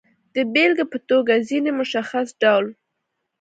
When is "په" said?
0.93-0.97